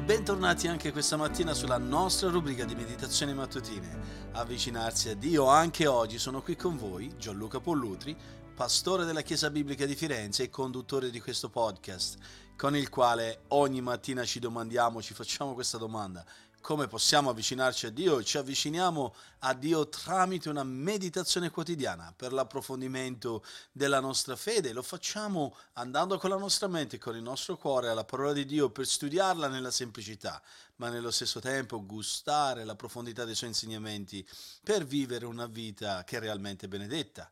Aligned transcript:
bentornati 0.00 0.66
anche 0.66 0.92
questa 0.92 1.16
mattina 1.16 1.54
sulla 1.54 1.78
nostra 1.78 2.30
rubrica 2.30 2.64
di 2.64 2.74
meditazioni 2.74 3.34
mattutine. 3.34 4.30
Avvicinarsi 4.32 5.08
a 5.10 5.14
Dio 5.14 5.46
anche 5.46 5.86
oggi 5.86 6.18
sono 6.18 6.42
qui 6.42 6.56
con 6.56 6.76
voi, 6.76 7.14
Gianluca 7.16 7.60
Pollutri, 7.60 8.16
pastore 8.54 9.04
della 9.04 9.22
Chiesa 9.22 9.50
Biblica 9.50 9.84
di 9.86 9.94
Firenze 9.94 10.44
e 10.44 10.50
conduttore 10.50 11.10
di 11.10 11.20
questo 11.20 11.48
podcast, 11.48 12.16
con 12.56 12.74
il 12.76 12.88
quale 12.88 13.42
ogni 13.48 13.80
mattina 13.80 14.24
ci 14.24 14.38
domandiamo, 14.38 15.02
ci 15.02 15.14
facciamo 15.14 15.54
questa 15.54 15.78
domanda, 15.78 16.24
come 16.64 16.86
possiamo 16.86 17.28
avvicinarci 17.28 17.84
a 17.84 17.90
Dio? 17.90 18.22
Ci 18.22 18.38
avviciniamo 18.38 19.14
a 19.40 19.52
Dio 19.52 19.86
tramite 19.90 20.48
una 20.48 20.64
meditazione 20.64 21.50
quotidiana 21.50 22.14
per 22.16 22.32
l'approfondimento 22.32 23.44
della 23.70 24.00
nostra 24.00 24.34
fede. 24.34 24.72
Lo 24.72 24.80
facciamo 24.80 25.54
andando 25.74 26.16
con 26.16 26.30
la 26.30 26.38
nostra 26.38 26.66
mente 26.66 26.96
con 26.96 27.16
il 27.16 27.22
nostro 27.22 27.58
cuore 27.58 27.90
alla 27.90 28.04
parola 28.04 28.32
di 28.32 28.46
Dio 28.46 28.70
per 28.70 28.86
studiarla 28.86 29.48
nella 29.48 29.70
semplicità, 29.70 30.40
ma 30.76 30.88
nello 30.88 31.10
stesso 31.10 31.38
tempo 31.38 31.84
gustare 31.84 32.64
la 32.64 32.76
profondità 32.76 33.26
dei 33.26 33.34
suoi 33.34 33.50
insegnamenti 33.50 34.26
per 34.62 34.86
vivere 34.86 35.26
una 35.26 35.46
vita 35.46 36.02
che 36.02 36.16
è 36.16 36.20
realmente 36.20 36.66
benedetta. 36.66 37.30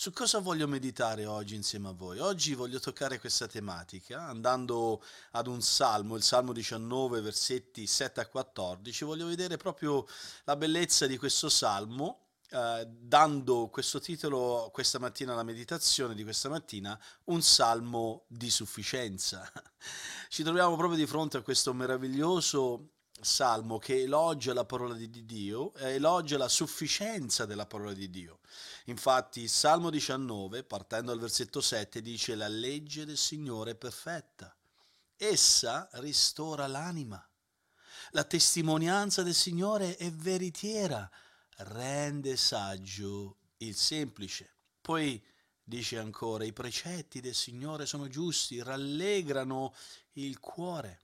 Su 0.00 0.14
cosa 0.14 0.38
voglio 0.38 0.66
meditare 0.66 1.26
oggi 1.26 1.54
insieme 1.54 1.88
a 1.88 1.92
voi? 1.92 2.20
Oggi 2.20 2.54
voglio 2.54 2.80
toccare 2.80 3.20
questa 3.20 3.46
tematica 3.46 4.22
andando 4.22 5.04
ad 5.32 5.46
un 5.46 5.60
salmo, 5.60 6.16
il 6.16 6.22
salmo 6.22 6.54
19, 6.54 7.20
versetti 7.20 7.86
7 7.86 8.20
a 8.20 8.26
14. 8.26 9.04
Voglio 9.04 9.26
vedere 9.26 9.58
proprio 9.58 10.06
la 10.44 10.56
bellezza 10.56 11.06
di 11.06 11.18
questo 11.18 11.50
salmo, 11.50 12.28
eh, 12.48 12.88
dando 12.88 13.68
questo 13.68 14.00
titolo 14.00 14.70
questa 14.72 14.98
mattina 14.98 15.34
alla 15.34 15.42
meditazione 15.42 16.14
di 16.14 16.24
questa 16.24 16.48
mattina, 16.48 16.98
un 17.24 17.42
salmo 17.42 18.24
di 18.26 18.48
sufficienza. 18.48 19.52
Ci 20.30 20.42
troviamo 20.42 20.76
proprio 20.76 20.96
di 20.96 21.06
fronte 21.06 21.36
a 21.36 21.42
questo 21.42 21.74
meraviglioso 21.74 22.99
salmo 23.22 23.78
che 23.78 24.02
elogia 24.02 24.52
la 24.52 24.64
parola 24.64 24.94
di 24.94 25.24
Dio, 25.24 25.74
e 25.74 25.94
elogia 25.94 26.38
la 26.38 26.48
sufficienza 26.48 27.46
della 27.46 27.66
parola 27.66 27.92
di 27.92 28.10
Dio. 28.10 28.40
Infatti, 28.86 29.40
il 29.40 29.48
Salmo 29.48 29.90
19, 29.90 30.64
partendo 30.64 31.12
dal 31.12 31.20
versetto 31.20 31.60
7, 31.60 32.00
dice 32.02 32.34
la 32.34 32.48
legge 32.48 33.04
del 33.04 33.16
Signore 33.16 33.72
è 33.72 33.76
perfetta. 33.76 34.54
Essa 35.16 35.88
ristora 35.94 36.66
l'anima. 36.66 37.22
La 38.12 38.24
testimonianza 38.24 39.22
del 39.22 39.34
Signore 39.34 39.96
è 39.96 40.10
veritiera, 40.10 41.08
rende 41.58 42.36
saggio 42.36 43.36
il 43.58 43.76
semplice. 43.76 44.54
Poi 44.80 45.22
dice 45.62 45.98
ancora, 45.98 46.44
i 46.44 46.52
precetti 46.52 47.20
del 47.20 47.34
Signore 47.34 47.86
sono 47.86 48.08
giusti, 48.08 48.62
rallegrano 48.62 49.72
il 50.14 50.40
cuore. 50.40 51.02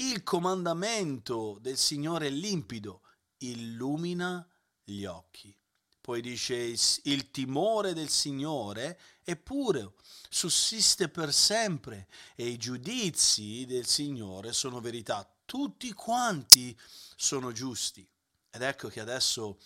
Il 0.00 0.22
comandamento 0.22 1.58
del 1.60 1.76
Signore 1.76 2.28
è 2.28 2.30
limpido, 2.30 3.02
illumina 3.38 4.48
gli 4.84 5.04
occhi. 5.04 5.52
Poi 6.00 6.20
dice 6.20 6.54
il 6.54 7.30
timore 7.32 7.94
del 7.94 8.08
Signore 8.08 9.00
è 9.24 9.34
puro, 9.34 9.96
sussiste 10.30 11.08
per 11.08 11.34
sempre 11.34 12.06
e 12.36 12.46
i 12.46 12.56
giudizi 12.58 13.66
del 13.66 13.86
Signore 13.86 14.52
sono 14.52 14.80
verità. 14.80 15.28
Tutti 15.44 15.92
quanti 15.92 16.78
sono 17.16 17.50
giusti. 17.50 18.08
Ed 18.50 18.62
ecco 18.62 18.86
che 18.86 19.00
adesso 19.00 19.58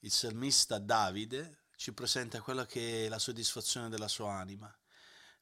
il 0.00 0.10
salmista 0.10 0.78
Davide 0.78 1.68
ci 1.76 1.94
presenta 1.94 2.42
quella 2.42 2.66
che 2.66 3.06
è 3.06 3.08
la 3.08 3.18
soddisfazione 3.18 3.88
della 3.88 4.08
sua 4.08 4.30
anima. 4.30 4.72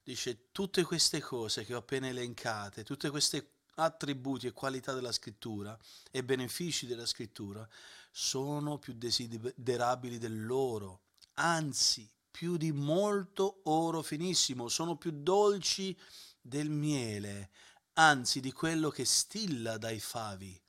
Dice 0.01 0.51
tutte 0.53 0.83
queste 0.83 1.19
cose 1.19 1.65
che 1.65 1.75
ho 1.75 1.79
appena 1.79 2.07
elencate, 2.07 2.85
tutte 2.85 3.09
queste 3.09 3.52
attributi 3.75 4.47
e 4.47 4.51
qualità 4.51 4.93
della 4.93 5.11
scrittura 5.11 5.77
e 6.11 6.23
benefici 6.23 6.85
della 6.85 7.05
scrittura 7.05 7.67
sono 8.11 8.77
più 8.77 8.93
desiderabili 8.93 10.17
dell'oro, 10.17 11.01
anzi 11.35 12.09
più 12.29 12.57
di 12.57 12.71
molto 12.71 13.61
oro 13.63 14.01
finissimo, 14.01 14.67
sono 14.67 14.95
più 14.97 15.11
dolci 15.11 15.97
del 16.41 16.69
miele, 16.69 17.49
anzi 17.93 18.39
di 18.39 18.51
quello 18.51 18.89
che 18.89 19.05
stilla 19.05 19.77
dai 19.77 19.99
favi. 19.99 20.59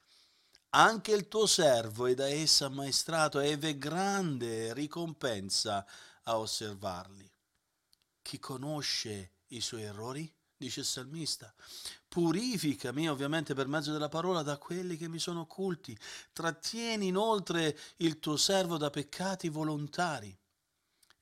Anche 0.71 1.13
il 1.13 1.29
tuo 1.29 1.47
servo 1.47 2.07
è 2.07 2.15
da 2.15 2.29
essa 2.29 2.67
ammaestrato 2.67 3.41
e 3.41 3.57
v'è 3.57 3.79
grande 3.79 4.75
ricompensa 4.75 5.87
a 6.25 6.39
osservarli. 6.39 7.31
Chi 8.23 8.39
conosce 8.39 9.33
i 9.49 9.61
suoi 9.61 9.83
errori? 9.83 10.33
Dice 10.65 10.81
il 10.81 10.87
salmista. 10.87 11.53
Purificami 12.09 13.09
ovviamente 13.09 13.55
per 13.55 13.67
mezzo 13.67 13.93
della 13.93 14.09
parola 14.09 14.43
da 14.43 14.57
quelli 14.57 14.97
che 14.97 15.09
mi 15.09 15.19
sono 15.19 15.41
occulti. 15.41 15.97
Trattieni 16.33 17.09
inoltre 17.09 17.79
il 17.99 18.19
tuo 18.19 18.37
servo 18.37 18.77
da 18.77 18.91
peccati 18.91 19.49
volontari 19.49 20.37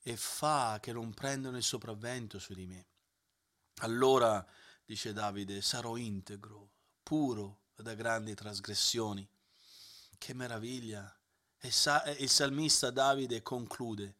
e 0.01 0.17
fa 0.17 0.79
che 0.81 0.93
non 0.93 1.13
prendano 1.13 1.57
il 1.57 1.63
sopravvento 1.63 2.39
su 2.39 2.53
di 2.53 2.65
me. 2.65 2.85
Allora, 3.77 4.45
dice 4.85 5.13
Davide, 5.13 5.61
sarò 5.61 5.97
integro, 5.97 6.69
puro 7.01 7.61
da 7.75 7.93
grandi 7.95 8.33
trasgressioni. 8.33 9.27
Che 10.17 10.33
meraviglia! 10.33 11.13
E 11.57 11.67
il 12.19 12.29
salmista 12.29 12.91
Davide 12.91 13.41
conclude, 13.41 14.15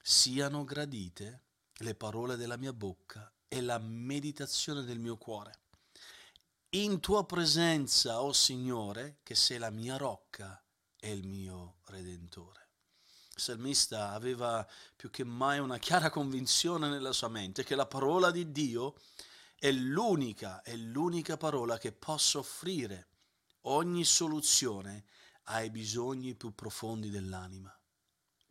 siano 0.00 0.64
gradite 0.64 1.42
le 1.78 1.96
parole 1.96 2.36
della 2.36 2.56
mia 2.56 2.72
bocca 2.72 3.33
e 3.48 3.60
la 3.60 3.78
meditazione 3.78 4.82
del 4.82 4.98
mio 4.98 5.16
cuore. 5.16 5.60
In 6.70 7.00
tua 7.00 7.24
presenza, 7.24 8.20
o 8.20 8.26
oh 8.26 8.32
Signore, 8.32 9.18
che 9.22 9.34
sei 9.34 9.58
la 9.58 9.70
mia 9.70 9.96
rocca 9.96 10.62
e 10.98 11.12
il 11.12 11.26
mio 11.26 11.76
redentore. 11.86 12.68
Il 13.36 13.40
salmista 13.42 14.10
aveva 14.12 14.66
più 14.96 15.10
che 15.10 15.24
mai 15.24 15.58
una 15.58 15.78
chiara 15.78 16.10
convinzione 16.10 16.88
nella 16.88 17.12
sua 17.12 17.28
mente 17.28 17.64
che 17.64 17.74
la 17.74 17.86
parola 17.86 18.30
di 18.30 18.52
Dio 18.52 18.96
è 19.56 19.70
l'unica, 19.72 20.62
è 20.62 20.74
l'unica 20.76 21.36
parola 21.36 21.78
che 21.78 21.92
possa 21.92 22.38
offrire 22.38 23.08
ogni 23.62 24.04
soluzione 24.04 25.04
ai 25.44 25.70
bisogni 25.70 26.34
più 26.34 26.54
profondi 26.54 27.10
dell'anima. 27.10 27.76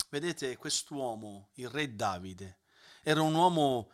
Vedete, 0.10 0.58
quest'uomo, 0.58 1.50
il 1.54 1.70
re 1.70 1.96
Davide, 1.96 2.60
era 3.02 3.22
un 3.22 3.34
uomo 3.34 3.92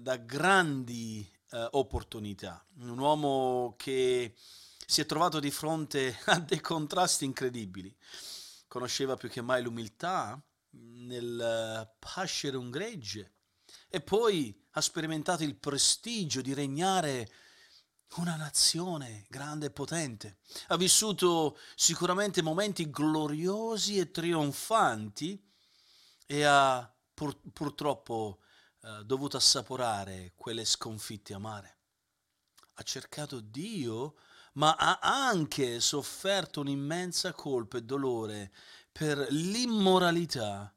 da 0.00 0.16
grandi 0.16 1.28
eh, 1.50 1.68
opportunità, 1.72 2.64
un 2.78 2.98
uomo 2.98 3.74
che 3.76 4.34
si 4.86 5.00
è 5.00 5.06
trovato 5.06 5.40
di 5.40 5.50
fronte 5.50 6.18
a 6.26 6.40
dei 6.40 6.60
contrasti 6.60 7.24
incredibili. 7.24 7.94
Conosceva 8.66 9.16
più 9.16 9.28
che 9.28 9.40
mai 9.40 9.62
l'umiltà 9.62 10.40
nel 10.70 11.40
eh, 11.40 11.94
pascere 11.98 12.56
un 12.56 12.70
gregge 12.70 13.34
e 13.88 14.00
poi 14.00 14.60
ha 14.72 14.80
sperimentato 14.80 15.44
il 15.44 15.54
prestigio 15.54 16.40
di 16.40 16.52
regnare 16.52 17.30
una 18.16 18.36
nazione 18.36 19.24
grande 19.28 19.66
e 19.66 19.70
potente. 19.70 20.38
Ha 20.68 20.76
vissuto 20.76 21.58
sicuramente 21.74 22.42
momenti 22.42 22.90
gloriosi 22.90 23.98
e 23.98 24.10
trionfanti 24.10 25.40
e 26.26 26.42
ha 26.42 26.92
pur, 27.12 27.38
purtroppo 27.52 28.40
eh, 28.84 29.02
dovuto 29.04 29.38
assaporare 29.38 30.32
quelle 30.36 30.66
sconfitte 30.66 31.32
amare. 31.32 31.78
Ha 32.74 32.82
cercato 32.82 33.40
Dio, 33.40 34.16
ma 34.54 34.76
ha 34.76 34.98
anche 35.00 35.80
sofferto 35.80 36.60
un'immensa 36.60 37.32
colpa 37.32 37.78
e 37.78 37.82
dolore 37.82 38.52
per 38.92 39.26
l'immoralità 39.30 40.74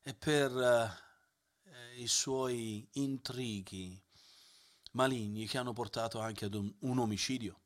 e 0.00 0.14
per 0.14 0.56
eh, 0.56 2.00
i 2.00 2.06
suoi 2.06 2.88
intrighi 2.92 4.02
maligni 4.92 5.46
che 5.46 5.58
hanno 5.58 5.74
portato 5.74 6.20
anche 6.20 6.46
ad 6.46 6.54
un, 6.54 6.72
un 6.80 6.98
omicidio. 6.98 7.60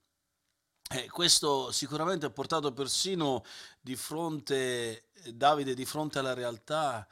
E 0.91 1.09
questo 1.09 1.71
sicuramente 1.71 2.27
ha 2.27 2.31
portato 2.31 2.73
persino 2.73 3.45
di 3.81 3.95
fronte 3.95 5.11
Davide 5.33 5.75
di 5.75 5.85
fronte 5.85 6.19
alla 6.19 6.35
realtà 6.35 7.07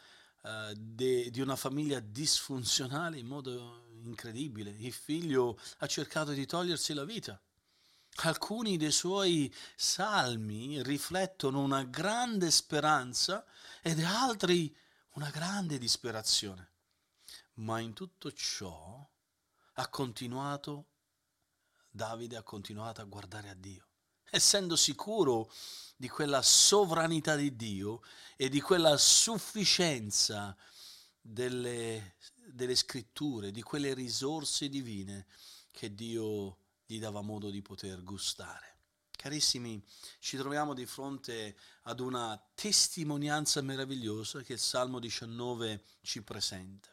uh, 0.47 0.73
de, 0.75 1.31
di 1.31 1.41
una 1.41 1.57
famiglia 1.57 1.99
disfunzionale 2.01 3.19
in 3.19 3.27
modo 3.27 3.89
incredibile. 4.05 4.71
Il 4.71 4.93
figlio 4.93 5.59
ha 5.79 5.87
cercato 5.87 6.33
di 6.33 6.47
togliersi 6.47 6.95
la 6.95 7.05
vita. 7.05 7.41
Alcuni 8.21 8.79
dei 8.79 8.93
suoi 8.93 9.53
salmi 9.75 10.83
riflettono 10.83 11.61
una 11.61 11.85
grande 11.85 12.51
speranza 12.51 13.45
ed 13.83 14.03
altri 14.03 14.75
una 15.15 15.31
grande 15.31 15.79
disperazione. 15.79 16.71
Ma 17.55 17.81
in 17.81 17.93
tutto 17.93 18.33
ciò 18.33 19.07
ha 19.75 19.89
continuato, 19.89 20.87
Davide 21.91 22.37
ha 22.37 22.43
continuato 22.43 23.01
a 23.01 23.05
guardare 23.05 23.49
a 23.49 23.55
Dio, 23.55 23.86
essendo 24.31 24.77
sicuro 24.77 25.51
di 25.97 26.09
quella 26.09 26.43
sovranità 26.43 27.37
di 27.37 27.57
Dio 27.57 28.03
e 28.37 28.49
di 28.49 28.61
quella 28.61 28.97
sufficienza 28.97 30.57
delle, 31.21 32.17
delle 32.47 32.75
scritture, 32.75 33.51
di 33.51 33.63
quelle 33.63 33.95
risorse 33.95 34.69
divine 34.69 35.27
che 35.71 35.95
Dio 35.95 36.59
gli 36.85 36.99
dava 36.99 37.21
modo 37.21 37.51
di 37.51 37.63
poter 37.63 38.03
gustare. 38.03 38.75
Carissimi, 39.17 39.83
ci 40.21 40.37
troviamo 40.37 40.75
di 40.75 40.87
fronte 40.87 41.57
ad 41.83 42.01
una 42.01 42.41
testimonianza 42.55 43.61
meravigliosa 43.63 44.43
che 44.43 44.53
il 44.53 44.59
Salmo 44.59 44.99
19 44.99 45.83
ci 46.03 46.23
presenta. 46.23 46.91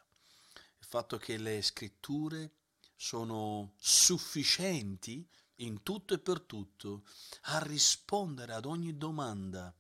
Il 0.80 0.86
fatto 0.86 1.18
che 1.18 1.38
le 1.38 1.62
scritture 1.62 2.52
sono 2.96 3.74
sufficienti 3.78 5.28
in 5.58 5.84
tutto 5.84 6.14
e 6.14 6.20
per 6.20 6.42
tutto 6.42 7.04
a 7.44 7.60
rispondere 7.60 8.54
ad 8.54 8.66
ogni 8.66 8.98
domanda 8.98 9.74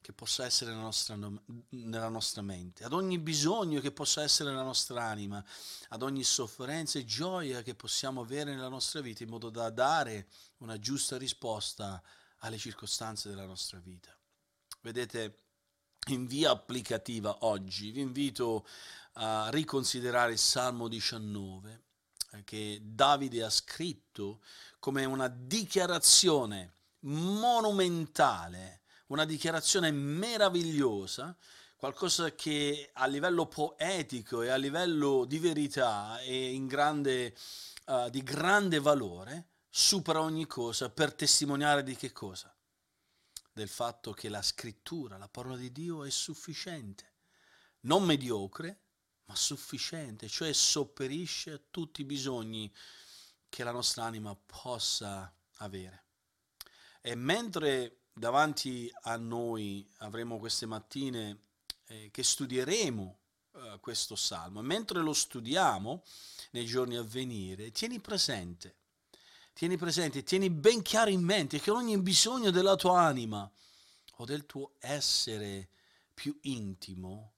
che 0.00 0.12
possa 0.12 0.44
essere 0.44 0.70
nella 0.70 0.82
nostra, 0.82 1.16
nella 1.70 2.10
nostra, 2.10 2.42
mente, 2.42 2.84
ad 2.84 2.92
ogni 2.92 3.18
bisogno 3.18 3.80
che 3.80 3.90
possa 3.90 4.22
essere 4.22 4.50
nella 4.50 4.62
nostra 4.62 5.02
anima, 5.02 5.42
ad 5.88 6.02
ogni 6.02 6.22
sofferenza 6.22 6.98
e 6.98 7.06
gioia 7.06 7.62
che 7.62 7.74
possiamo 7.74 8.20
avere 8.20 8.54
nella 8.54 8.68
nostra 8.68 9.00
vita, 9.00 9.22
in 9.22 9.30
modo 9.30 9.48
da 9.48 9.70
dare 9.70 10.28
una 10.58 10.78
giusta 10.78 11.16
risposta 11.16 12.02
alle 12.40 12.58
circostanze 12.58 13.30
della 13.30 13.46
nostra 13.46 13.78
vita. 13.78 14.14
Vedete, 14.82 15.38
in 16.08 16.26
via 16.26 16.50
applicativa 16.50 17.38
oggi 17.46 17.90
vi 17.90 18.00
invito 18.00 18.66
a 19.14 19.48
riconsiderare 19.48 20.32
il 20.32 20.38
Salmo 20.38 20.86
19 20.86 21.72
eh, 21.72 21.83
che 22.42 22.80
Davide 22.82 23.44
ha 23.44 23.50
scritto 23.50 24.40
come 24.78 25.04
una 25.04 25.28
dichiarazione 25.28 26.72
monumentale 27.00 28.80
una 29.14 29.24
dichiarazione 29.24 29.90
meravigliosa, 29.90 31.36
qualcosa 31.76 32.34
che 32.34 32.90
a 32.94 33.06
livello 33.06 33.46
poetico 33.46 34.42
e 34.42 34.48
a 34.48 34.56
livello 34.56 35.24
di 35.24 35.38
verità 35.38 36.18
e 36.20 36.58
grande, 36.66 37.34
uh, 37.86 38.08
di 38.08 38.22
grande 38.22 38.80
valore 38.80 39.48
supera 39.68 40.20
ogni 40.20 40.46
cosa 40.46 40.88
per 40.88 41.12
testimoniare 41.12 41.82
di 41.82 41.96
che 41.96 42.12
cosa? 42.12 42.54
Del 43.52 43.68
fatto 43.68 44.12
che 44.12 44.28
la 44.28 44.42
scrittura, 44.42 45.18
la 45.18 45.28
parola 45.28 45.56
di 45.56 45.70
Dio 45.70 46.04
è 46.04 46.10
sufficiente, 46.10 47.12
non 47.80 48.04
mediocre, 48.04 48.83
ma 49.26 49.34
sufficiente, 49.34 50.28
cioè 50.28 50.52
sopperisce 50.52 51.52
a 51.52 51.60
tutti 51.70 52.02
i 52.02 52.04
bisogni 52.04 52.72
che 53.48 53.64
la 53.64 53.72
nostra 53.72 54.04
anima 54.04 54.34
possa 54.34 55.32
avere. 55.58 56.02
E 57.00 57.14
mentre 57.14 58.04
davanti 58.12 58.90
a 59.02 59.16
noi 59.16 59.86
avremo 59.98 60.38
queste 60.38 60.66
mattine 60.66 61.40
eh, 61.86 62.10
che 62.10 62.22
studieremo 62.22 63.18
eh, 63.52 63.78
questo 63.80 64.16
salmo. 64.16 64.62
Mentre 64.62 65.00
lo 65.00 65.12
studiamo 65.12 66.02
nei 66.50 66.66
giorni 66.66 66.96
a 66.96 67.02
venire, 67.02 67.72
tieni 67.72 68.00
presente, 68.00 68.76
tieni 69.52 69.76
presente, 69.76 70.22
tieni 70.22 70.50
ben 70.50 70.82
chiaro 70.82 71.10
in 71.10 71.22
mente 71.22 71.60
che 71.60 71.70
ogni 71.70 71.98
bisogno 71.98 72.50
della 72.50 72.76
tua 72.76 73.00
anima 73.02 73.50
o 74.16 74.24
del 74.24 74.46
tuo 74.46 74.74
essere 74.78 75.68
più 76.14 76.36
intimo 76.42 77.33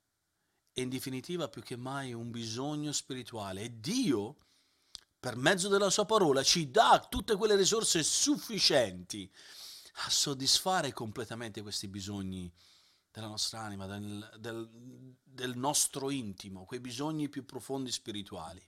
è 0.77 0.83
in 0.83 0.91
definitiva 0.91 1.49
più 1.49 1.63
che 1.63 1.75
mai 1.75 2.13
un 2.13 2.31
bisogno 2.31 2.93
spirituale 2.93 3.63
e 3.63 3.81
Dio 3.81 4.37
per 5.19 5.35
mezzo 5.35 5.69
della 5.69 5.89
sua 5.89 6.05
parola 6.05 6.43
ci 6.43 6.71
dà 6.71 7.07
tutte 7.09 7.35
quelle 7.37 7.57
risorse 7.57 8.03
sufficienti 8.03 9.33
a 10.05 10.11
soddisfare 10.11 10.93
completamente 10.93 11.63
questi 11.63 11.89
bisogni 11.89 12.53
della 13.11 13.29
nostra 13.29 13.61
anima, 13.61 13.87
del, 13.87 14.37
del, 14.39 15.17
del, 15.23 15.57
nostro 15.57 16.11
intimo, 16.11 16.67
quei 16.67 16.81
bisogni 16.81 17.31
più 17.31 17.47
profondi 17.47 17.91
spirituali. 17.91 18.63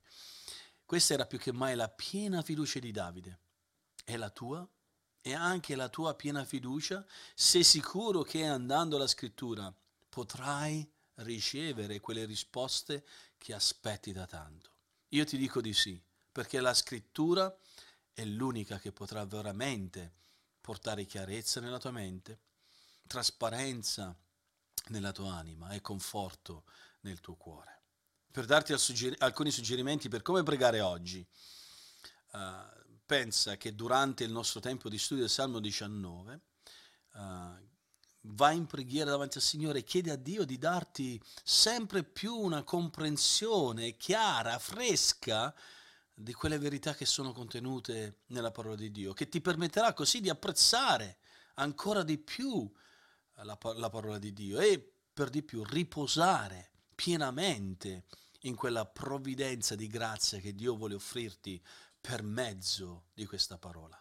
Questa 0.86 1.12
era 1.12 1.26
più 1.26 1.38
che 1.38 1.52
mai 1.52 1.76
la 1.76 1.90
piena 1.90 2.40
fiducia 2.40 2.78
di 2.78 2.90
Davide. 2.90 3.40
È 4.02 4.16
la 4.16 4.30
tua? 4.30 4.66
E 5.20 5.34
anche 5.34 5.76
la 5.76 5.90
tua 5.90 6.14
piena 6.14 6.42
fiducia? 6.46 7.04
Sei 7.34 7.64
sicuro 7.64 8.22
che 8.22 8.46
andando 8.46 8.96
alla 8.96 9.06
scrittura 9.06 9.70
potrai 10.08 10.90
ricevere 11.18 12.00
quelle 12.00 12.24
risposte 12.24 13.04
che 13.36 13.54
aspetti 13.54 14.12
da 14.12 14.26
tanto? 14.26 14.70
Io 15.10 15.24
ti 15.24 15.36
dico 15.36 15.60
di 15.60 15.72
sì, 15.72 16.00
perché 16.30 16.60
la 16.60 16.74
scrittura 16.74 17.54
è 18.12 18.24
l'unica 18.24 18.78
che 18.78 18.92
potrà 18.92 19.24
veramente 19.24 20.12
portare 20.60 21.04
chiarezza 21.06 21.60
nella 21.60 21.78
tua 21.78 21.92
mente, 21.92 22.40
trasparenza 23.06 24.14
nella 24.88 25.12
tua 25.12 25.34
anima 25.34 25.70
e 25.70 25.80
conforto 25.80 26.64
nel 27.00 27.20
tuo 27.20 27.36
cuore. 27.36 27.82
Per 28.30 28.44
darti 28.44 28.74
alcuni 29.18 29.50
suggerimenti 29.50 30.08
per 30.08 30.22
come 30.22 30.42
pregare 30.42 30.80
oggi, 30.80 31.26
uh, 32.32 32.98
pensa 33.06 33.56
che 33.56 33.74
durante 33.74 34.24
il 34.24 34.30
nostro 34.30 34.60
tempo 34.60 34.88
di 34.88 34.98
studio 34.98 35.24
del 35.24 35.32
Salmo 35.32 35.60
19, 35.60 36.40
uh, 37.14 37.18
eh, 37.18 37.67
vai 38.30 38.56
in 38.56 38.66
preghiera 38.66 39.10
davanti 39.10 39.38
al 39.38 39.44
Signore 39.44 39.80
e 39.80 39.84
chiedi 39.84 40.10
a 40.10 40.16
Dio 40.16 40.44
di 40.44 40.58
darti 40.58 41.20
sempre 41.42 42.02
più 42.02 42.34
una 42.34 42.62
comprensione 42.62 43.96
chiara, 43.96 44.58
fresca 44.58 45.54
di 46.12 46.32
quelle 46.32 46.58
verità 46.58 46.94
che 46.94 47.06
sono 47.06 47.32
contenute 47.32 48.22
nella 48.26 48.50
parola 48.50 48.74
di 48.74 48.90
Dio, 48.90 49.12
che 49.12 49.28
ti 49.28 49.40
permetterà 49.40 49.92
così 49.92 50.20
di 50.20 50.28
apprezzare 50.28 51.18
ancora 51.54 52.02
di 52.02 52.18
più 52.18 52.70
la, 53.34 53.56
la 53.76 53.88
parola 53.88 54.18
di 54.18 54.32
Dio 54.32 54.58
e 54.58 54.94
per 55.12 55.30
di 55.30 55.42
più 55.42 55.64
riposare 55.64 56.70
pienamente 56.94 58.04
in 58.42 58.54
quella 58.54 58.86
provvidenza 58.86 59.74
di 59.74 59.86
grazia 59.86 60.38
che 60.38 60.54
Dio 60.54 60.76
vuole 60.76 60.94
offrirti 60.94 61.62
per 62.00 62.22
mezzo 62.22 63.06
di 63.14 63.24
questa 63.26 63.58
parola. 63.58 64.00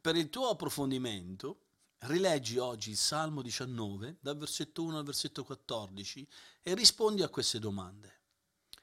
Per 0.00 0.16
il 0.16 0.30
tuo 0.30 0.48
approfondimento, 0.48 1.69
rileggi 2.00 2.58
oggi 2.58 2.90
il 2.90 2.96
Salmo 2.96 3.42
19, 3.42 4.18
dal 4.20 4.36
versetto 4.36 4.82
1 4.82 4.98
al 4.98 5.04
versetto 5.04 5.44
14, 5.44 6.26
e 6.62 6.74
rispondi 6.74 7.22
a 7.22 7.28
queste 7.28 7.58
domande. 7.58 8.18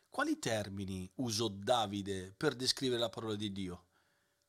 Quali 0.09 0.39
termini 0.39 1.09
usò 1.15 1.47
Davide 1.47 2.33
per 2.35 2.55
descrivere 2.55 2.99
la 2.99 3.09
parola 3.09 3.35
di 3.35 3.51
Dio? 3.51 3.85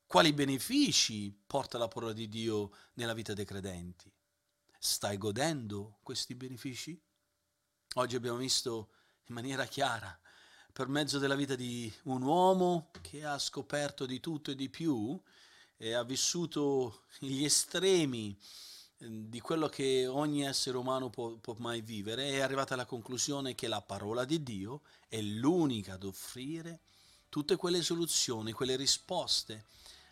Quali 0.07 0.33
benefici 0.33 1.31
porta 1.47 1.77
la 1.77 1.89
parola 1.89 2.13
di 2.13 2.29
Dio 2.29 2.73
nella 2.95 3.13
vita 3.13 3.35
dei 3.35 3.45
credenti? 3.45 4.11
Stai 4.79 5.19
godendo 5.19 5.99
questi 6.03 6.35
benefici? 6.35 6.99
Oggi 7.95 8.17
abbiamo 8.17 8.39
visto 8.39 8.91
in 9.27 9.35
maniera 9.35 9.67
chiara, 9.67 10.19
per 10.73 10.89
mezzo 10.89 11.19
della 11.19 11.35
vita 11.35 11.57
di 11.57 11.93
un 12.05 12.23
uomo 12.23 12.91
che 13.03 13.25
ha 13.25 13.39
scoperto 13.39 14.07
di 14.07 14.21
tutto 14.21 14.51
e 14.51 14.55
di 14.55 14.71
più 14.71 15.21
e 15.79 15.95
ha 15.95 16.03
vissuto 16.03 17.05
gli 17.21 17.45
estremi 17.45 18.37
Ehm, 18.99 19.29
di 19.29 19.41
quello 19.41 19.69
che 19.69 20.07
ogni 20.07 20.45
essere 20.45 20.77
umano 20.77 21.09
può, 21.09 21.31
può, 21.37 21.55
mai 21.59 21.81
vivere, 21.81 22.31
è 22.31 22.41
arrivata 22.41 22.75
alla 22.75 22.87
conclusione 22.87 23.55
che 23.55 23.69
la 23.69 23.81
parola 23.81 24.25
di 24.25 24.43
Dio 24.43 24.83
è 25.09 25.21
l'unica 25.21 25.95
ad 25.95 26.05
offrire 26.05 26.81
tutte 27.29 27.57
quelle 27.57 27.83
soluzioni, 27.83 28.53
quelle 28.53 28.77
risposte 28.77 29.67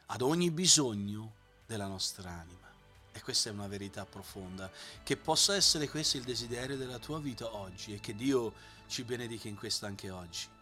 ad 0.07 0.21
ogni 0.21 0.51
bisogno 0.51 1.35
della 1.67 1.87
nostra 1.87 2.31
anima. 2.31 2.65
E 3.13 3.23
questa 3.23 3.49
è 3.49 3.53
una 3.53 3.67
verità 3.67 4.05
profonda, 4.05 4.71
che 5.03 5.17
possa 5.17 5.57
essere 5.57 5.89
questo 5.89 6.19
il 6.19 6.25
desiderio 6.25 6.77
della 6.77 6.99
tua 6.99 7.19
vita 7.19 7.55
oggi 7.55 7.95
e 7.95 8.01
che 8.01 8.15
Dio 8.15 8.53
ci 8.87 9.05
benedica 9.05 9.49
in 9.49 9.57
questo 9.57 9.87
anche 9.87 10.11
oggi. 10.11 10.56